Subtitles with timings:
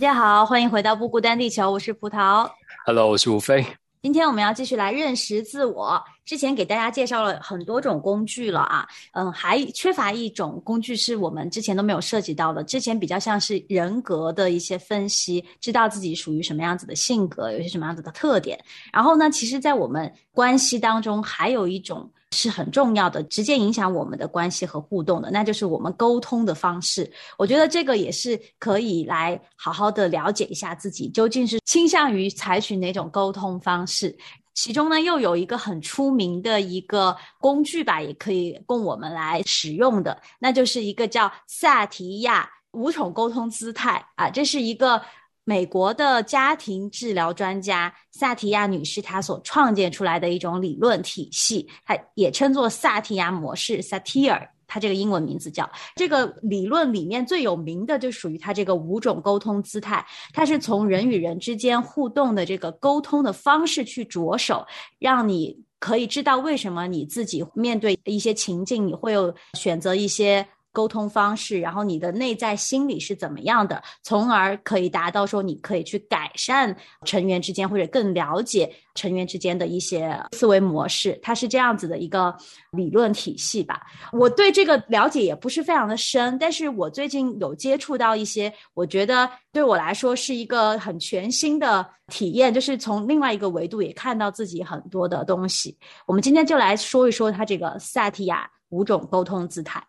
[0.00, 2.50] 家好，欢迎回到不孤单地球，我是葡萄。
[2.86, 3.66] Hello，我是吴飞。
[4.00, 6.02] 今天我们要继续来认识自我。
[6.24, 12.64] 之前给大家介绍了很多种工具了啊，嗯，还缺乏一种工具是我们之前都没有涉及到的。
[12.64, 18.58] 之前比较像是人格的一些分析，知道自己属于什么样子的性格，有些什么样子的特点。
[18.90, 27.10] 然后呢，其实，在我们关系当中，还有一种是很重要的，直接影响我们的关系和互动的，那就是我们沟通的方式。
[27.36, 34.16] 我觉得这个也是可以来好好的了解一下自己究竟是倾向于采取哪种沟通方式。
[34.54, 45.00] 其中呢，又有一个很出名的一个工具吧，也可以供我们来使用的，那就是一个叫萨提亚五种沟通姿态啊，这是一个
[45.44, 54.48] 美国的家庭治疗专家萨提亚女士她所创建出来的一种理论体系，它也称作萨提亚模式 （Satir）。
[54.72, 64.64] 它这个英文名字叫这个理论里面最有名的就属于它这个五种沟通姿态，它是从人与人之间互动的这个沟通的方式去着手，
[65.00, 70.46] 让你可以知道为什么你自己面对一些情境，你会有选择一些。
[70.72, 82.34] 沟通方式，然后你的内在心理是怎么样的，从而可以达到说你可以去改善成员之间或者更了解成员之间的一些思维模式，它是这样子的一个
[82.72, 83.82] 理论体系吧。
[84.12, 95.76] 我对这个了解也不是非常的深，但是我最近有接触到一些，我觉得对我来说是一个很全新的体验，就是从另外一个维度也看到自己很多的东西。
[96.06, 99.82] 我们今天就来说一说它这个萨提亚五种沟通姿态。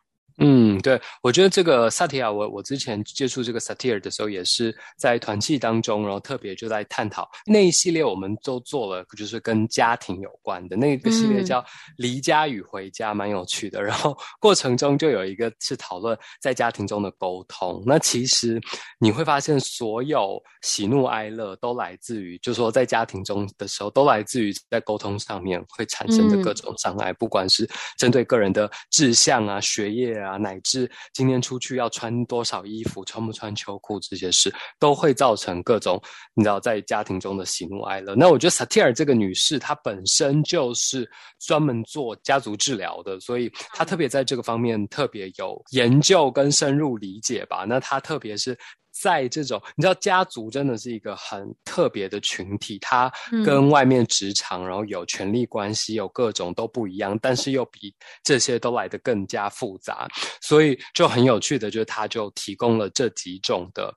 [0.43, 11.61] 嗯，对，我觉得这个萨提亚，我我之前接触这个萨提尔的时候，也是在团契当中，然后特别就在探讨那一系列，我们都做了，就是跟家庭有关的那个系列嗯叫
[11.95, 13.83] 《离家与回家》，蛮有趣的。
[13.83, 17.83] 然后过程中就有一个是讨论在家庭中的沟通。
[17.85, 18.59] 那其实
[18.99, 30.30] 你会发现，所有喜怒哀乐都来自于，就说在家庭中的时候，都来自于在沟通上面会产生的各种障碍，不管是针对个人的志向啊、学业啊。
[30.31, 36.01] 啊，乃至今天出去要穿多少衣服，穿不穿秋裤这些事，都会造成各种
[36.33, 38.15] 你知道在家庭中的喜怒哀乐。
[38.15, 41.09] 那我觉得萨提尔这个女士，她本身就是
[41.39, 47.65] 专门做家族治疗的，所以她特别在这个方面特别有研究跟深入理解吧。
[47.67, 48.57] 那她特别是。
[49.01, 53.11] 在这种你知道，家族真的是一个很特别的群体，它
[53.43, 60.07] 跟外面职场，然后有权力关系，有各种都不一样，但是又比这些都来得更加复杂，
[60.41, 63.93] 所以就很有趣的，就是他就提供了这几种的。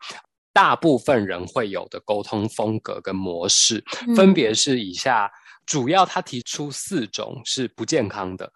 [0.55, 3.83] 大部分人会有的沟通风格跟模式，
[4.15, 5.29] 分别是以下，
[5.67, 8.49] 主要他提出四种是不健康的。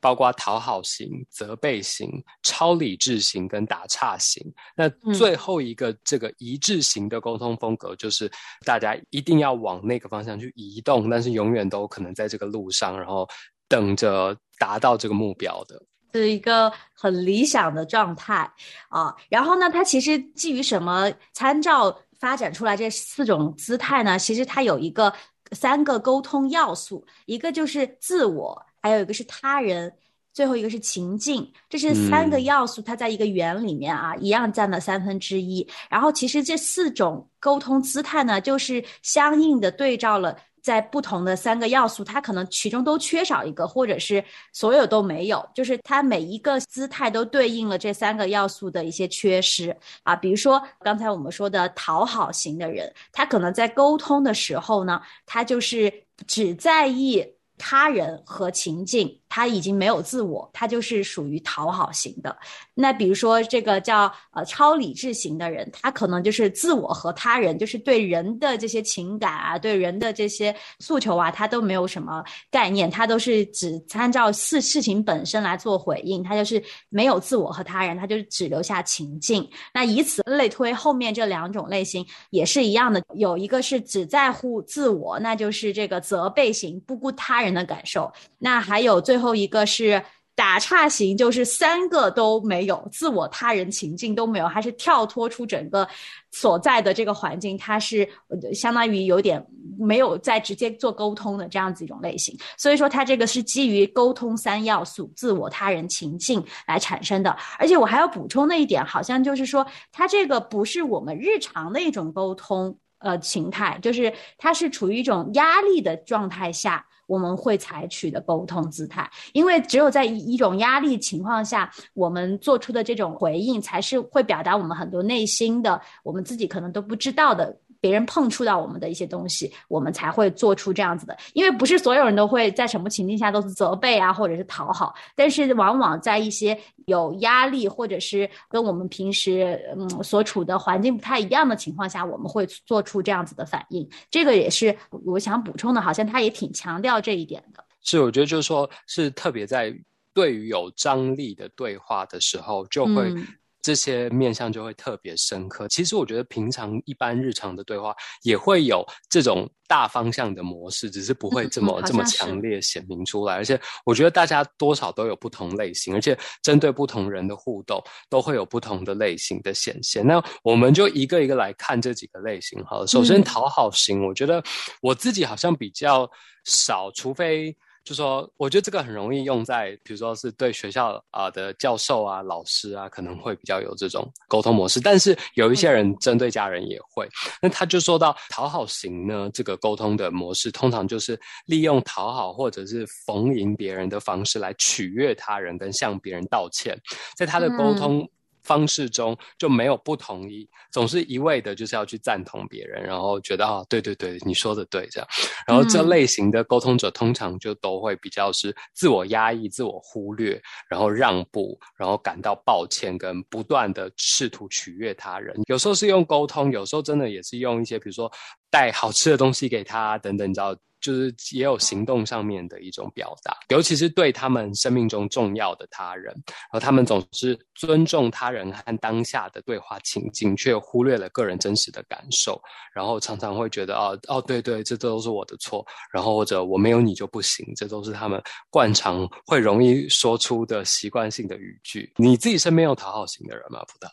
[0.00, 2.10] 包括讨好型、责备型、
[2.42, 4.42] 超理智型跟打岔型。
[4.74, 8.30] 那最后一个这个一致型的沟通风格，就是
[8.64, 13.28] 大家一定要往那个方向去移动，但是永远都可能在这个路上，然后
[13.68, 15.80] 等着达到这个目标的。
[16.12, 18.50] 是一个很理想的状态
[18.88, 19.14] 啊。
[19.28, 24.18] 然后呢，它其实基于什么参照发展出来这四种姿态呢？
[24.18, 25.12] 其实它有一个
[25.52, 28.66] 三个沟通要素，一个就是自我。
[28.80, 29.92] 还有一个是他人，
[30.32, 35.66] 最后一个是情境，这是三个要素，它在一个圆里面啊，一样占了三分之一。
[35.88, 44.22] 然后其实这四种沟通姿态呢，就是相应的对照了在不同的三个要素，它可能其中都缺少一个，或者是
[44.52, 50.14] 所有都没有，就是它每一个姿态都对应了这三个要素的一些缺失啊。
[50.14, 55.92] 比如说刚才我们说的讨好型的人，他可能在沟通的时候呢，他就是
[56.26, 57.26] 只在意。
[57.60, 62.34] 他人和情境，他已经没有自我，他就是属于讨好型的。
[62.74, 79.46] 那比如说这个叫呃超理智型的人，他可能就是自我和他人，就是对人的这些情感啊，对人的这些诉求啊，他都没有什么概念，他都是只参照事事情本身来做回应，他就是没有自我和他人，他就只留下情境。
[79.74, 88.12] 那以此类推，后面这两种类型也是一样的，有一个是只在乎自我，那就是这个责备型，不顾他人的感受。
[88.38, 90.02] 那还有最后一个是。
[90.36, 95.86] 打岔型就是三个都没有，自我、他人、情境都没有，还是跳脱出整个
[96.30, 98.08] 所在的这个环境，它是
[98.54, 99.44] 相当于有点
[99.78, 102.34] 没有在直接做沟通的这样子一种类型。
[102.56, 107.36] 所以说，它这个是基于沟通三要素：自我、他人、情境来产生的。
[107.58, 116.86] 而且我还要补充的一点，好像就是说，它这个不是我们日常的一种沟通呃形态，就是它是处于一种压力的状态下。
[117.10, 127.58] 我们会采取的沟通姿态，因为只有在一种压力情况下，我们做出的这种回应，才是会表达我们很多内心的，我们自己可能都不知道的。
[127.80, 131.16] 别人碰触到我们的一些东西，我们才会做出这样子的。
[131.32, 143.88] 因为不是所有人都会在什么情境下都是责备啊，或者是讨好，但是往往在一些有压力或者是跟我们平时嗯所处的环境不太一样的情况下，我们会做出这样子的反应。
[144.10, 147.64] 这个也是我想补充的，好像他也挺强调这一点的。
[147.82, 149.74] 是，我觉得就是说，是特别在
[150.12, 153.14] 对于有张力的对话的时候，就会。
[153.62, 155.68] 这些面向就会特别深刻。
[155.68, 163.34] 其实我觉得平常一般日常的对话也会有这种大方向的模式，只是不会这么这么强烈显明出来。
[163.34, 170.06] 而且我觉得大家多少都有不同类型，而且针对不同人的互动都会有不同的类型的显现。
[170.06, 172.86] 那我们就一个一个来看这几个类型好了。
[172.86, 174.42] 首先讨好型，我觉得
[174.80, 176.10] 我自己好像比较
[176.44, 177.56] 少，除非。
[177.90, 184.80] 就说，我觉得这个很容易用在，比如说是对学校啊的教授啊、老师啊，可能会比较有这种沟通模式。
[184.80, 187.08] 但是有一些人针对家人也会。
[187.42, 196.80] 那他就说到讨好型呢，这个沟通的模式，通常就是利用讨好或者是逢迎别人的方式来取悦他人，跟向别人道歉，
[197.16, 198.08] 在他的沟通。
[198.50, 205.08] 方式中就没有不同意，总是一味的就是要去赞同别人，然后觉得啊，对对对，你说的对，这样。
[205.46, 215.32] 然后这类型的沟通者通常就都会比较是自我压抑、自我忽略，然后让步，然后感到抱歉，跟不断的试图取悦他人。
[215.46, 218.10] 有时候是用沟通，有时候真的也是用一些，比如说
[218.50, 220.56] 带好吃的东西给他等等，你知道。
[220.82, 232.40] 就是也有行动上面的一种表达，尤其是对他们生命中重要的他人，然后他们总是尊重他人和当下的对话情境，却忽略了个人真实的感受，
[232.72, 235.62] 然后常常会觉得哦哦对对，这都是我的错，
[235.92, 238.18] 然后或者我没有你就不行，这都是他们
[238.48, 241.92] 惯常会容易说出的习惯性的语句。
[241.96, 243.60] 你自己身边有讨好型的人吗？
[243.66, 243.90] 葡萄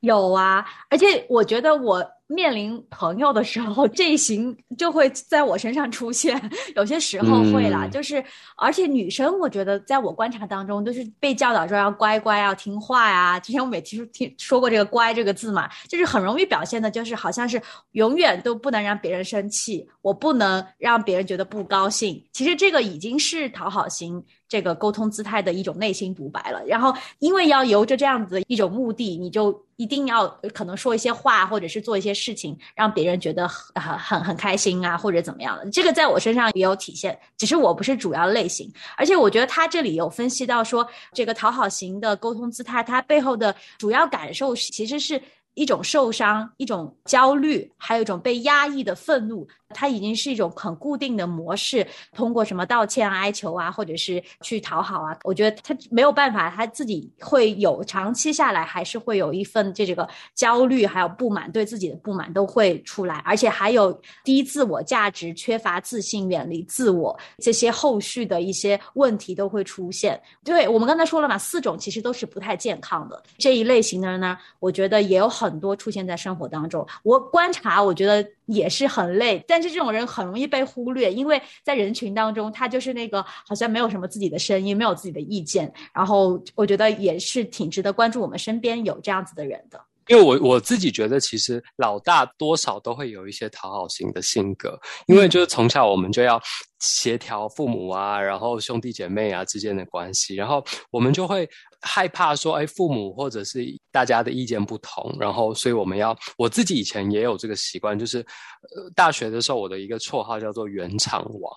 [0.00, 2.06] 有啊，而且我觉得我。
[2.28, 6.40] 面临朋友的时候， 这一型就会在我身上出现，
[6.74, 7.86] 有些时候会啦。
[7.86, 8.22] 就是，
[8.56, 13.38] 而且女生，我觉得在我观察当中，都是被教导说要乖乖、要听话呀。
[13.38, 17.62] 之前我们也提出听说过这个“乖”这个字嘛，就是很容易表现的，就是好像是
[17.92, 22.20] 永远都不能让别人生气，我不能让别人觉得不高兴。
[22.32, 26.64] 其实这个已经是讨好型这个沟通姿态的一种内心独白了。
[26.66, 32.15] 然后，因为要由着这样子一种目的，你就一定要可能说一些话，或者是做一些。
[32.16, 38.72] 事情让别人觉得很很很开心啊，或者怎么样的，这个在我身上也有体现，只是我不是主要类型。
[38.96, 45.20] 而且我觉得他这里有分析到说，这个讨好型的沟通姿态，它背后的主要感受其实是
[45.54, 49.46] 一种受伤、一种焦虑，还有一种被压抑的愤怒。
[49.70, 70.20] 它已经是一种很固定的模式，通过什么道歉、哀求啊，或者是去讨好啊，我觉得他没有办法，他自己会有长期下来，还是会有一份这这个焦虑，还有不满，对自己的不满都会出来，而且还有低自我价值、缺乏自信、远离自我这些后续的一些问题都会出现。
[70.44, 76.86] 对我们刚才说了嘛，四种其实都是不太健康的这一类型的人呢，我觉得也有很多出现在生活当中。
[77.02, 79.62] 我观察，我觉得也是很累，但。
[79.66, 85.72] 是这种人很容易被忽略，因为在人群当中，他就是那个好像没有什么自己的声音，没有自己的意见。
[85.92, 89.80] 然后我觉得也是挺值得关注，我们身边有这样子的人的。
[90.06, 96.40] 因为我我自己觉得，其实老大多少都会有一些讨好型的性格，因为就是从小我们就要
[96.78, 101.48] 协调父母啊，然后兄弟姐妹啊之间的关系，然后我们就会
[101.80, 103.64] 害怕说，哎，父母或者是
[103.96, 111.50] 大家的意见不同，然后所以我们要我自己以前也有这个习惯，就是呃大学的时候我的一个绰号叫做圆场王，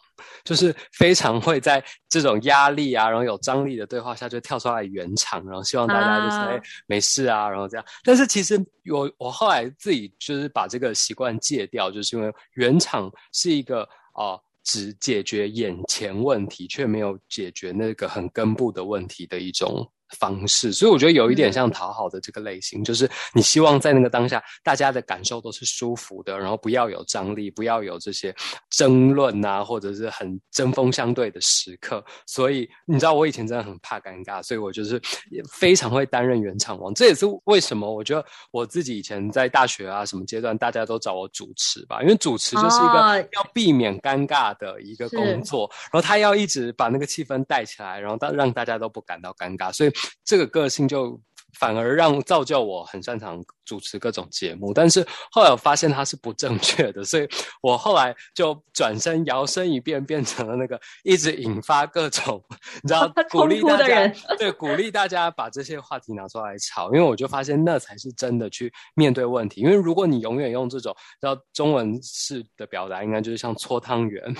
[0.46, 7.86] 就是非常会在这种压力啊，然后有张力的对话下就跳出来圆场，然后希望大家就是、啊哎没事啊，然后这样。
[8.06, 8.58] 但是其实
[8.90, 13.82] 我我后来自己就是把这个习惯戒掉，就是因为圆场是一个
[14.14, 14.32] 啊。
[14.32, 28.34] 呃只解决眼前问题，却没有解决那个很根部的问题的一种方式，所以我觉得有一点像讨好的这个类型，就是你希望在那个当下，大家的感受都是舒服的，然后不要有张力，不要有这些
[28.70, 32.04] 争论啊，或者是很针锋相对的时刻。
[32.26, 35.02] 所以你知道，我以前真的很怕尴尬，所以我就是
[35.32, 36.94] 也非常会担任原场王。
[36.94, 49.92] 这也是为什么我觉得我自己以前在大学啊什么阶段，大家都找我主持吧，因为主持就是一个哦要避免尴尬的一个工作，然后他要一直把那个气氛带起来，然后让让大家都不感到尴尬，所以
[50.24, 51.20] 这个个性就
[51.58, 54.74] 反而让造就我很擅长主持各种节目。
[54.74, 57.28] 但是后来我发现它是不正确的，所以
[57.62, 62.44] 我后来就转身摇身一变，变成了那个一直引发各种
[62.82, 69.62] 你知道 鼓励大家对鼓励大家把这些话题拿出来吵，因为我就发现那才是真的去面对问题。
[69.62, 74.36] 因为如果你永远用这种叫中文式的表达，应该就是像搓汤圆。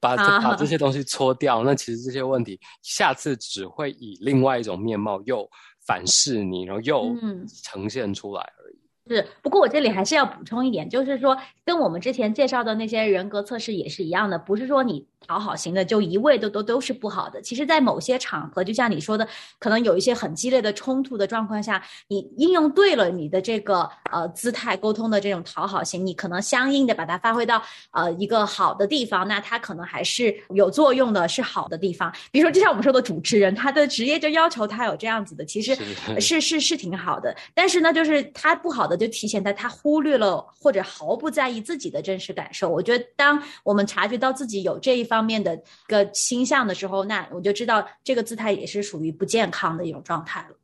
[0.00, 5.48] 把把这些东西搓掉，那其实这些问题下次只会以另外一种面貌又
[5.86, 8.78] 反噬你，然后又嗯呈现出来而已。
[9.08, 17.42] 是，不过我这里还是要补充一点，就是说跟我们之前介绍的那些人格测试也是一样的，不是说你讨好型的就一味的都都是不好的。
[17.42, 19.26] 其实，在某些场合，就像你说的，
[19.58, 32.12] 可能有一些很激烈的冲突的状况下，你应用对了你的这个呃姿态沟通的这种讨好型，你可能相应的把它发挥到呃一个好的地方，那它可能还是有作用的，是好的地方。
[32.30, 42.68] 比如说，就像我们说的主持人，他的职业就要求他有这样子的，其实是是是是挺好的，但是呢，就是他不好的就体现在他忽略了或者毫不在意自己的真实感受。
[42.68, 50.56] 我觉得，当我们察觉到自己有这一方面的个倾向的时候，那我就知道这个姿态也是属于不健康的一种状态了。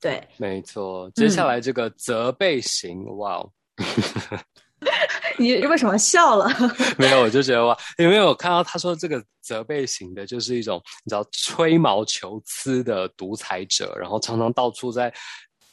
[0.00, 1.10] 对，没错。
[1.14, 3.50] 接下来这个责备型，哇哦！
[5.38, 6.48] 你为什么笑了？
[6.98, 15.12] 没有，我就觉得哇，因为我看到他说这个责备型的，就是一种你知道吹毛求疵的独裁者，然后常常到处在。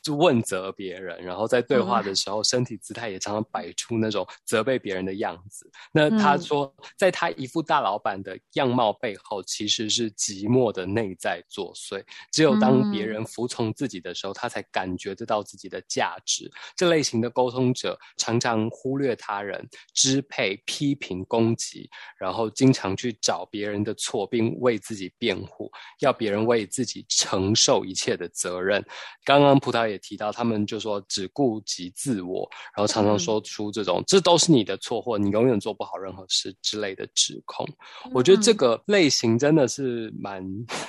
[0.01, 5.69] 就问责别人，然后在对话的时候，身体姿态也常常摆出那种责备别人的样子。
[5.91, 12.03] 那他说，在他一副大老板的样貌背后，其实是寂寞的内在作祟。
[12.31, 16.51] 只有当别人服从自己的时候，他才感觉得到自己的价值。
[16.75, 28.83] 这类型的沟通者常常忽略他人，支配、批评、攻击，然后经常去找别人的错，并为自己辩护，要别人为自己承受一切的责任。
[29.23, 37.67] 刚刚葡萄也提到，他们就说只顾及自我，然后常常说出这种“这都是你的错”或“你永远做不好任何事”之类的指控。
[38.13, 40.43] 我觉得这个类型真的是蛮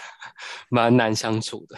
[0.70, 1.76] 蛮难相处的。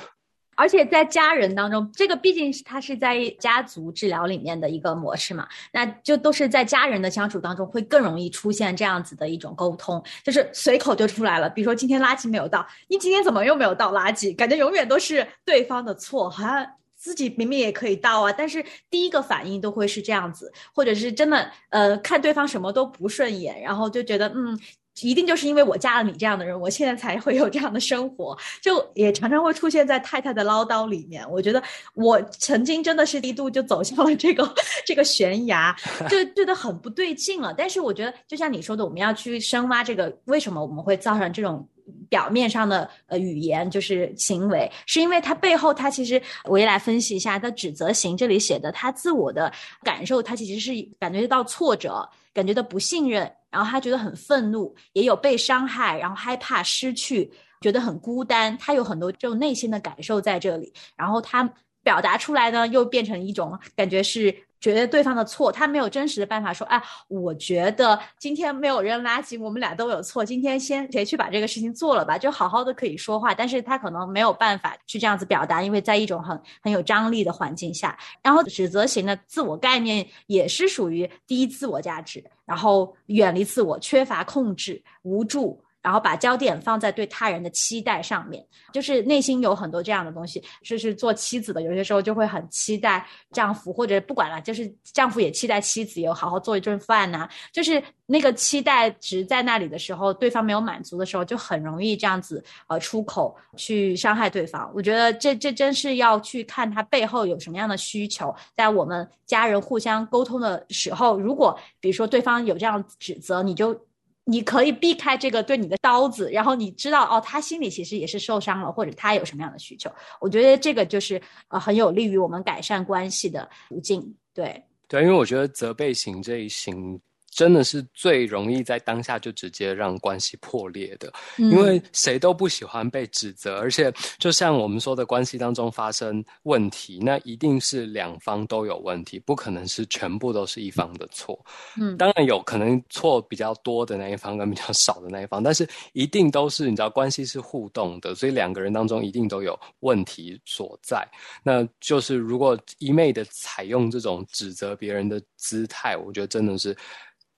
[0.57, 11.51] 而且在家人当中，这个毕竟是他是在家族治疗里面的一个模式嘛，那就都是在家人的相处当中会更容易出现这样子的一种沟通，就是随口就出来了。
[11.51, 14.33] 比如说今天垃圾没有倒，你今天怎么又没有倒垃圾？
[14.37, 16.65] 感觉永远都是对方的错，好像
[17.05, 24.59] 自己明明也可以到啊，但是第一个反应都会是这样子，或者是真的呃看对方什么都不顺眼，然后就觉得嗯。
[25.01, 31.29] 一定就是因为我嫁了你这样的人，我现在才会有这样的生活，就也常常会出现在太太的唠叨里面。
[31.29, 31.61] 我觉得
[31.95, 34.49] 我曾经真的是一度就走向了这个
[34.87, 35.75] 这个悬崖，
[36.09, 37.53] 就觉得很不对劲了。
[37.59, 41.69] 但是我觉得，就像你说的，我们要去深挖这个为什么我们会造成这种。
[42.09, 61.49] 表面上的呃语言就是行为，是因为他背后他其实我也来分析一下，他指责型这里写的他自我的感受，他其实是感觉到挫折，感觉到不信任，然后他觉得很愤怒，也有被伤害，然后害怕失去，觉得很孤单，他有很多这种内心的感受在这里，然后他
[61.83, 64.35] 表达出来呢，又变成一种感觉是。
[64.65, 70.25] 觉得对方的错，他没有真实的办法说，哎，我觉得今天没有扔垃圾，我们俩都有错。
[70.25, 77.95] 今天先谁去把这个事情做了吧，就好好的可以说话，但是他可能没有办法去这样子表达，因为在一种很很有张力的环境下。
[78.23, 85.63] 然后指责型的自我概念也是属于低自我价值，然后远离自我，缺乏控制，无助。
[85.85, 90.43] 然后把焦点放在对他人的期待上面，就是内心有很多这样的东西。
[90.63, 104.73] 就是做妻子的，有些时候就会很期待丈夫，或者不管了，就是丈夫也期待妻子有好好做一顿饭呐、就是那个期待值在那里的时候，对方没有满足的时候，就很容易这样子呃出口去伤害对方。
[104.75, 113.79] 我觉得这这真是要去看他背后有什么样的需求，在我们家人互相沟通的时候，如果比如说对方有这样指责，你就。
[114.25, 119.91] 你可以避开这个对你的刀子，然后你知道哦，他心里其实也是受伤了，或者他有什么样的需求。
[120.21, 124.03] 我觉得这个就是呃很有利于我们改善关系的途径。
[124.33, 126.99] 对，对，因为我觉得责备型这一型
[127.35, 141.45] 真的是最容易在当下就直接让关系破裂的，嗯因为谁都不喜欢被指责，而且就像我们说的，关系当中发生问题，那一定是两方都有问题，不可能是全部都是一方的错。
[141.77, 151.05] 嗯当然有可能错比较多的那一方跟比较少的那一方，但是一定都是你知道关系是互动的，所以两个人当中一定都有问题所在。
[151.43, 156.77] 那就是如果一昧的采用这种指责别人的姿态，我觉得真的是。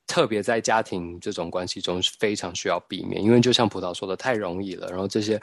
[0.06, 4.88] 特别在家庭这种关系中是非常需要避免，因为就像葡萄说的，太容易了。
[4.88, 5.40] 然后这些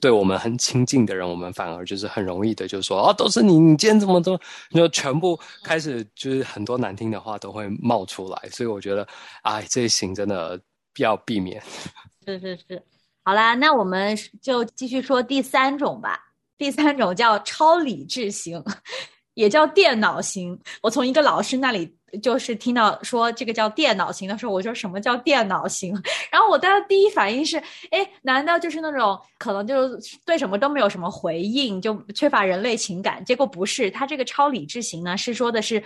[0.00, 4.38] 对我们很亲近的人，我们反而就是很容易的就说啊，都是你，你今天怎么都
[4.70, 8.48] 就全部开始就是很多难听的话都会冒出来。
[8.50, 9.06] 所以我觉得，
[9.42, 10.58] 哎，这一型真的
[10.98, 11.62] 要避免。
[12.26, 12.82] 是是是。
[13.22, 16.22] 好啦，那我们就继续说第三种吧。
[16.58, 18.64] 第三种叫超理智型，
[19.34, 20.58] 也叫电脑型。
[20.80, 25.92] 我从一个老师那里就是听到说这个叫电脑型的时候，我说什么叫电脑型？
[26.30, 27.56] 然后我当时第一反应是，
[27.90, 33.24] 哎，难道就是那种可能就是对什么都没有什么回应，就缺乏人类情感？
[33.24, 35.82] 结果不是，他这个超理智型呢，是说的是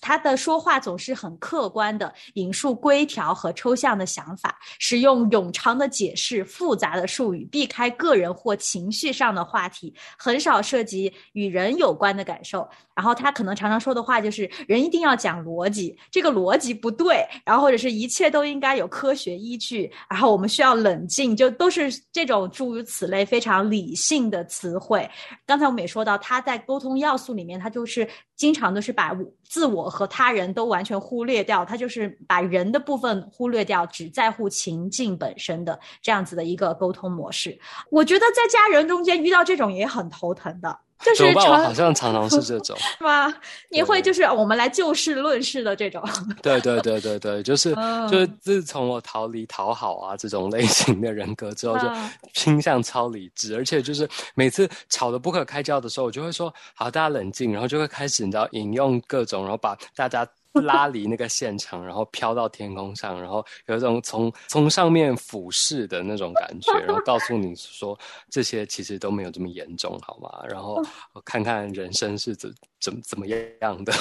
[0.00, 12.68] 他的说话总是很客观的引述规条和抽象的想法，使用冗长的解释、复杂的术语，避开个人或情绪上的话题，很少涉及与人有关的感受。
[12.94, 25.08] 然后他可能常常说的话就是：人一定要讲逻逻辑，这个逻辑不对，然后或者是一切都应该有科学依据，然后我们需要冷静，就都是这种诸如此类非常理性的词汇。
[25.46, 37.58] 刚才我们也说到，他在沟通要素里面，他就是经常都是把自我和他人都完全忽略掉，他就是把人的部分忽略掉，只在乎情境本身的这样子的一个沟通模式。
[37.90, 40.78] 我觉得在家人中间遇到这种也很头疼的。
[41.04, 41.24] 就是？
[41.26, 42.76] 我常好像常常是这 种。
[42.78, 43.32] 是吗？
[43.70, 46.02] 你会就是我们来就事论事的这种，
[46.42, 60.26] 对对对对对，就是、嗯就是自从我逃离讨好啊这种类型的人格之后，就嗯倾向超理智，而且就是每次吵得不可开交的时候，我就会说好，大家冷静，然后就会开始你知道引用各种，然后把大家。
[60.52, 70.44] 拉离那个现场，然后飘到天空上，然后有一种从从上面俯视的那种感觉，然后告诉你说这些其实都没有这么严重，好吗？
[70.48, 70.82] 然后
[71.24, 73.26] 看看人生是怎怎怎么
[73.60, 73.92] 样的。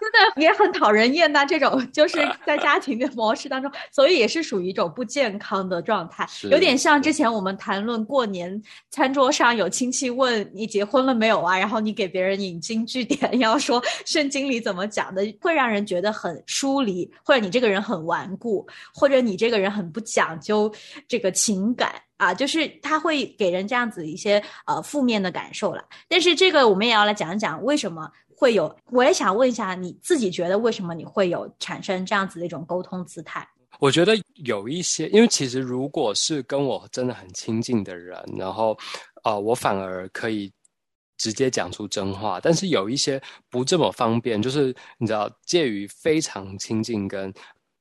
[0.00, 20.72] 真的也很讨人厌呐、这种 就是在家庭的模式当中， 所以也是属于一种不健康的状态，有点像之前我们谈论过年餐桌上有亲戚问你结婚了没有啊，然后你给别人引经据典，要说圣经里怎么讲的， 会让人觉得很疏离，或者你这个人很顽固，或者你这个人很不讲究
[21.06, 21.90] 这个情感。
[22.18, 25.84] 啊，就是他会给人这样子一些呃负面的感受了。
[26.08, 28.72] 但是这个我们也要来讲一讲为什么会有。
[28.92, 33.46] 我也想问一下你自己觉得为什么你会有产生这样子的一种沟通姿态？
[33.80, 38.78] 我觉得有一些，因为其实如果是跟我真的很亲近的人，然后
[39.24, 40.52] 呃，我反而可以
[41.16, 42.40] 直接讲出真话。
[42.40, 43.20] 但是有一些
[43.50, 47.32] 不这么方便，就是你知道，介于非常亲近跟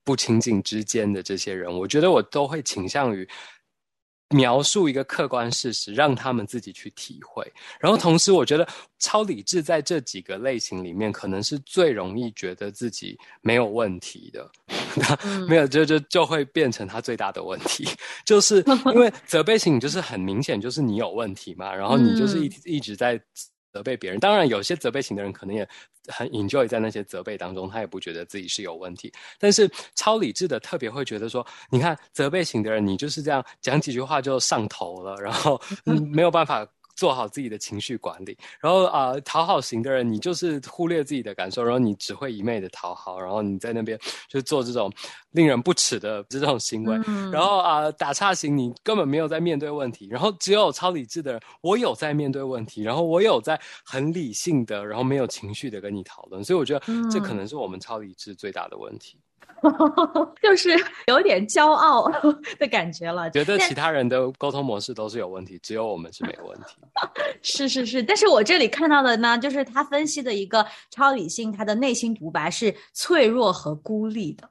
[0.04, 3.28] 不亲近之间的这些人，我觉得我都会倾向于。
[4.30, 7.46] 描述一个客观事实，让他们自己去体会。
[7.80, 8.68] 然后同时，我觉得
[9.00, 14.50] 超理智在这几个类型里面，可能是最容易觉得自己没有问题的。
[15.48, 17.88] 没有，就就就会变成他最大的问题，
[18.26, 18.64] 就是
[18.94, 23.22] 因为责备型，就是很明显就是你有问题嘛，然后你就是一 一直在
[23.78, 24.20] 责备别人。
[24.20, 25.68] 当然，有些责备型的人可能也
[26.08, 29.14] 很 enjoy 在那些责备当中，他也不觉得自己是有问题。
[29.38, 35.62] 但是超理智的特别会觉得说，你看责备型的人，你就是这样讲几句话就上头了，然后
[36.12, 36.68] 没有办法。
[36.98, 44.92] 做好自己的情绪管理，然后啊、呃，讨好型的人，你就是忽略自己的感受，然后你只会一昧的讨好，然后你在那边就做这种
[45.32, 47.32] 令人不齿的这种行为，嗯。
[47.32, 59.20] 然后啊、呃，打岔型你根本没有在面对问题，然后只有超理智的人，我有在面对问题，然后我有在很理性的，然后没有情绪的跟你讨论，所以我觉得这可能是我们超理智最大的问题。
[60.42, 60.70] 就是
[61.08, 62.08] 有点骄傲
[62.60, 63.30] 的感觉了。
[63.32, 66.76] 觉得其他人的沟通模式都是有问题，只有我们是没有问题。
[67.42, 74.48] 是是是，但是我这里看到的呢，就是他分析的一个超理性，他的内心独白是脆弱和孤立的。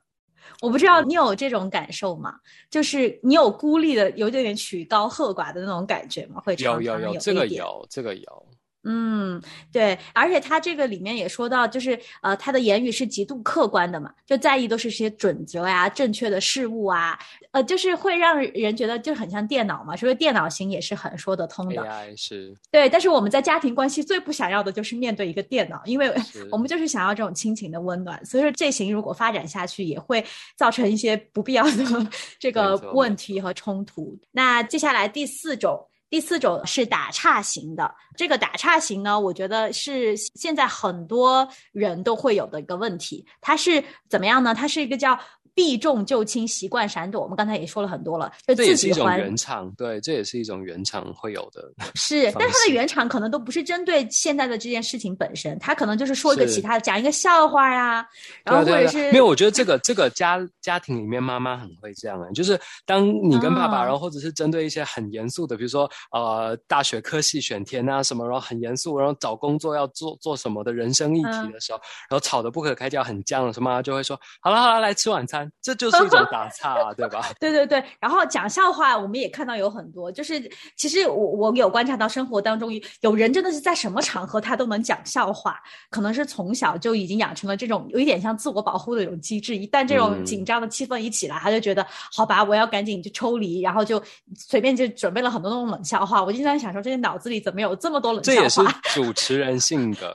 [0.61, 2.35] 我不知道你有这种感受吗？
[2.71, 6.41] 就是你有孤立的，有点点曲高和寡的那种感觉吗？
[6.45, 8.47] 会有有有，这个有，这个有。
[8.89, 17.19] 嗯，对，而且他这个里面也说到，就是呃，他的言语是极度客观的嘛，就在意都是些准则呀、正确的事物啊，
[17.51, 21.83] 呃，就是会让人觉得就很像电脑嘛，所以电脑型也是很说得通的。
[21.83, 26.09] AI 是对，但是我们在家庭关系最不想要的就是面对一个电脑，因为
[26.53, 30.25] 我们就是想要这种亲情的温暖，所以说这型如果发展下去，也会
[30.57, 32.07] 造成一些不必要的
[32.39, 34.17] 这个问题和冲突。
[34.31, 35.85] 那接下来第四种。
[36.09, 43.27] 第四种是打岔型的，这个打岔型呢，我觉得是现在很多人都会有的一个问题。
[43.41, 44.55] 它是怎么样呢？
[44.55, 45.19] 它是一个叫
[45.57, 47.23] 避重就轻、习惯闪躲。
[47.23, 51.65] 我们刚才也说了很多了，就这也是一种自己还原厂，对，这也是一种原厂会有的。
[51.95, 58.07] 是，但方式它的原厂可能都不是针对现在的这件事情本身，它可能就是说一个其他的，讲一个笑话啊，
[58.45, 77.27] 然后或者是没有，我觉得这个这个家家庭里面妈妈很会这样啊、就是当你跟爸爸，啊然后或者是针对一些很严肃的，比如说呃大学科系选填啊什么，然后很严肃，然后找工作要做做什么的人生议题嗯的时候，然后吵得不可开交，很僵的时候，妈妈就会说好了好了，来吃晚餐，这就 是一种打岔、啊，对吧？
[77.41, 94.03] 对对对，然后讲笑话，我们也看到有很多，就是其实我我有观察到生活当中有人真的是在什么场合他都能讲笑话，可能是从小就已经养成了这种有一点像自我保护的一种机制，一旦这种嗯紧张的气氛一起来，他就觉得好吧，我要赶紧就抽离，然后就
[94.37, 96.23] 随便就准备了很多那种冷笑话。
[96.23, 98.61] 我经常想说，这些脑子里怎么有这么多冷笑话这也是？
[98.95, 100.15] 主持人性格。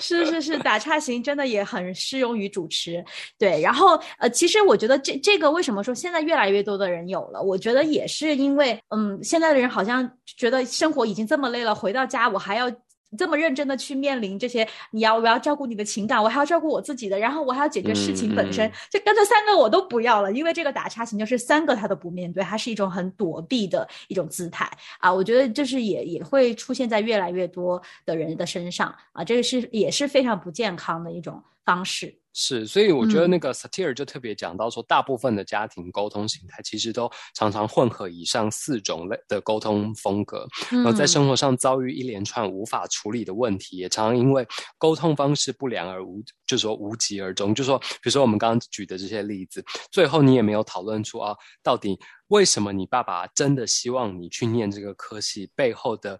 [0.00, 3.04] 是是是，打岔型真的也很适用于主持。
[3.38, 7.40] 对，然后呃，其实我觉得这这个为什么说现在越来越多的人有了？
[7.40, 12.70] 我觉得也是因为，嗯，现在的人好像觉得生活已经这么累了，回到家我还要。
[13.18, 24.66] 这么认真的去面临这些，你要我要照顾你的情感，我还要照顾我自己的，然后我还要解决事情本身，就干脆三个我都不要了，因为这个打叉型就是三个他都不面对，它是一种很躲避的一种姿态
[24.98, 25.12] 啊。
[25.12, 32.18] 我觉得就是也也会出现在越来越多的人的身上啊，这个是也是非常不健康的一种方式。
[32.34, 44.48] 是，所以我觉得嗯那个 Satir 就特别讲到说，大部分的家庭沟通形态其实都常常混合以上四种类的沟通风格，然后在嗯生活上遭遇一连串无法处理的问题，也常常因为
[44.78, 47.54] 沟通方式不良而无，就是说无疾而终。
[47.54, 51.98] 就说，比如说我们刚刚举的这些例子，最后你也没有讨论出啊，到底
[52.28, 56.18] 为什么你爸爸真的希望你去念这个科系背后的。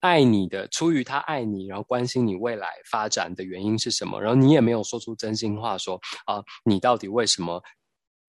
[0.00, 4.20] 爱你的，出于他爱你，然后关心你未来发展的原因是什么？
[4.20, 7.62] 然后你也没有说出真心话说，啊，你到底为什么？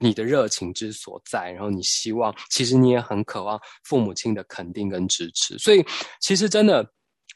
[0.03, 5.55] 你的热情之所在，然后你希望，其实你也很渴望父母亲的肯定跟支持。
[5.59, 5.85] 所以，
[6.19, 6.83] 其实真的，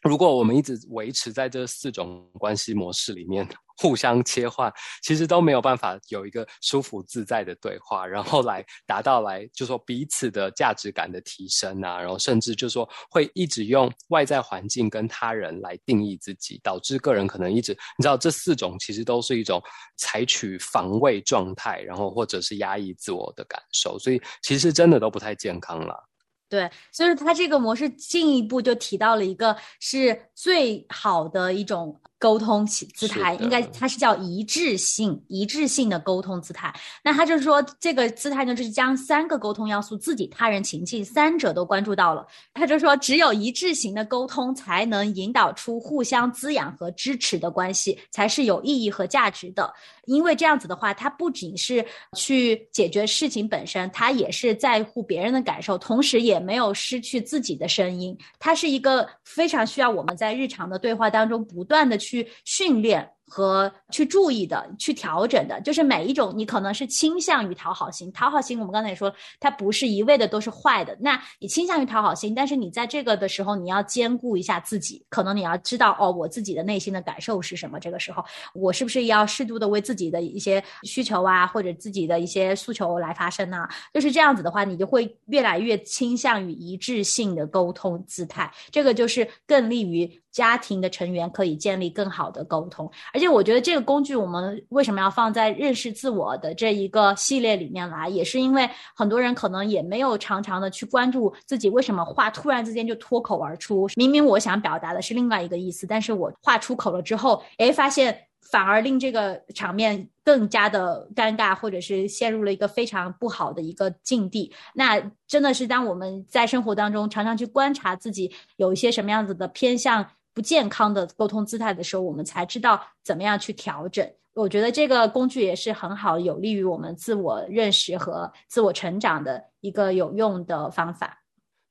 [0.06, 19.60] 如果我们一直维持在这四种关系模式里面，互相切换，其实都没有办法有一个舒服自在的对话，然后来达到来就说彼此的价值感的提升啊，然后甚至就说会一直用外在环境跟他人来定义自己，导致个人可能一直你知道这四种其实都是一种
[19.98, 26.00] 采取防卫状态，然后或者是压抑自我的感受，所以其实真的都不太健康啦。
[26.48, 36.74] 对，所以说他这个模式进一步就提到了一个是最好的一种沟通起姿态，应该它是叫一致性、一致性的沟通姿态。
[37.04, 42.26] 那他就是说，这个姿态呢，就是将三个沟通要素——自己、他人、情境三者都关注到了。
[42.56, 49.72] 他就说，只有一致型的沟通，才能引导出互相滋养和支持的关系，才是有意义和价值的。
[50.06, 51.86] 因为这样子的话，它不仅是
[52.16, 58.18] 去解决事情本身，它也是在乎别人的感受，同时也没有失去自己的声音。
[58.40, 63.10] 它是一个非常需要我们在日常的对话当中不断的去去训练。
[63.28, 70.96] 和去注意的、去调整的，就是每一种你可能是倾向于讨好型，讨好型我们刚才也说了，它不是一味的都是坏的。
[71.02, 77.80] 那你倾向于讨好型，但是你在这个的时候，你要兼顾一下自己，可能你要知道哦，我自己的内心的感受是什么。
[77.80, 78.24] 这个时候，
[78.54, 83.68] 我是不是要适度的为自己的一些需求啊，或者自己的一些诉求来发声啊？
[83.92, 92.92] 就是这样子的话，你就会越来越倾向于一致性的沟通姿态，这个就是更利于家庭的成员可以建立更好的沟通。
[93.14, 108.20] 而且我觉得这个工具，我们为什么要放在认识自我的这一个系列里面来，也是因为很多人可能也没有常常的去关注自己为什么话突然之间就脱口而出，明明我想表达的是另外一个意思，但是我话出口了之后，诶，发现。
[108.52, 114.54] 反而令这个场面更加的尴尬，或者是陷入了一个非常不好的一个境地。
[114.76, 124.08] 那真的是当我们在生活当中常常去观察自己有一些什么样子的偏向不健康的沟通姿态的时候，我们才知道怎么样去调整。
[124.34, 131.22] 我觉得这个工具也是很好，有利于我们自我认识和自我成长的一个有用的方法。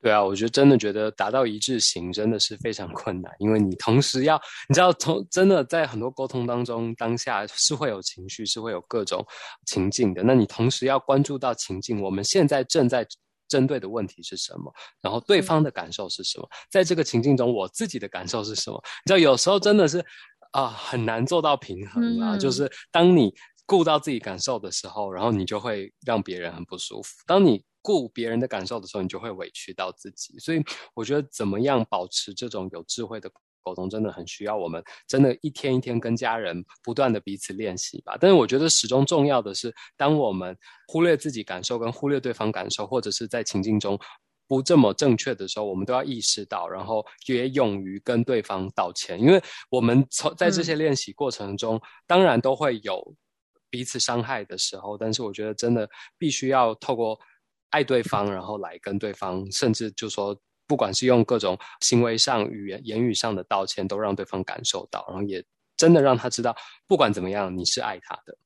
[0.01, 9.23] 对啊，我觉得真的觉得达到一致性真的是非常困难，因为你同时要，你知道，从真的在很多沟通当中，当下是会有情绪，是会有各种
[9.67, 10.23] 情境的。
[10.23, 13.07] 那你同时要关注到情境，我们现在正在
[13.55, 18.83] 针对的问题是什么，然后对方的感受是什么，在这个情境中，我自己的感受是什么？
[19.05, 20.05] 你知道，有时候真的是
[20.51, 22.37] 啊，很难做到平衡啊。
[22.37, 23.33] 就是当你
[23.65, 27.11] 顾到自己感受的时候，然后你就会让别人很不舒服。
[27.29, 30.37] 当你顾别人的感受的时候，你就会委屈到自己。
[30.41, 30.61] 所以
[30.95, 33.31] 我觉得，怎么样保持这种有智慧的
[33.65, 38.17] 沟通，真的很需要我们真的一天一天跟家人不断的彼此练习吧。
[38.21, 43.99] 但是我觉得始终重要的是，当我们忽略自己感受跟忽略对方感受，或者是在情境中
[44.47, 49.19] 不这么正确的时候，我们都要意识到，然后也勇于跟对方道歉。
[49.21, 53.15] 因为我们从在这些练习过程中，当然都会有
[53.71, 57.19] 彼此伤害的时候，但是我觉得真的必须要透过。
[57.71, 60.33] 爱对方，然后来跟对方，甚至就说，
[60.67, 65.45] 不管是用各种行为上、语言、言语上的道歉，都让对方感受到，然后也
[65.77, 66.55] 真的让他知道，
[66.87, 68.37] 不管怎么样，你是爱他的。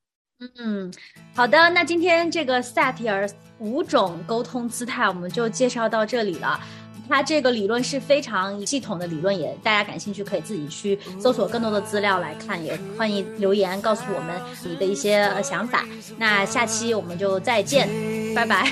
[0.57, 0.93] 嗯，
[1.35, 3.29] 好的，那今天这个萨提尔
[3.59, 6.61] 五种沟通姿态，我们就介绍到这里了。
[7.09, 15.85] 它这个理论是非常系统的理论，也大家感兴趣可以自己去搜索更多的资料来看，也欢迎留言告诉我们你的一些想法。
[16.17, 17.89] 那下期我们就再见，
[18.35, 18.71] 拜拜，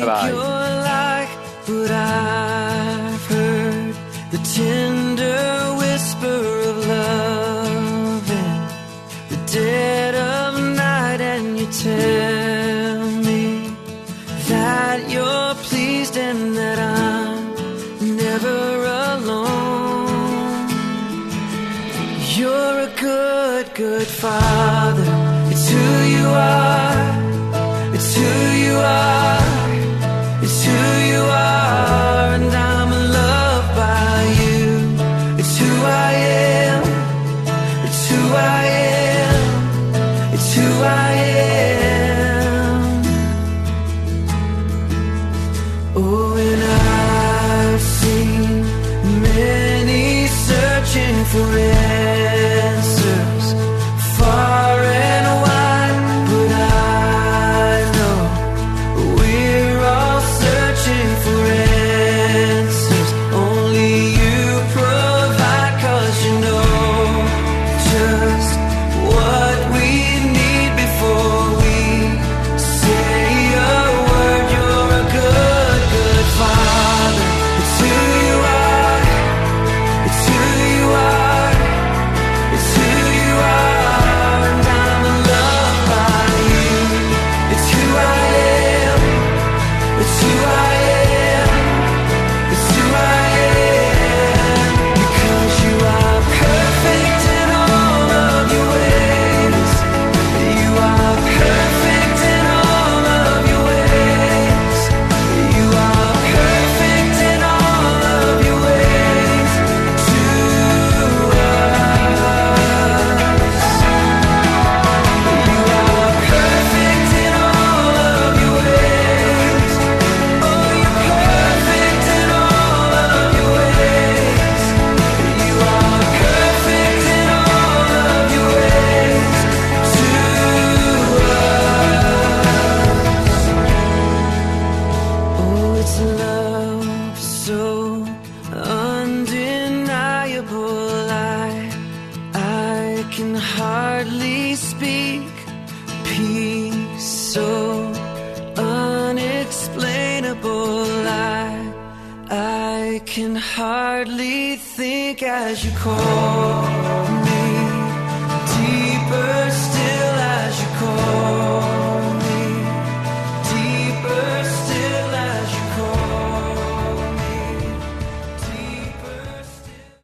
[0.00, 0.30] 拜拜。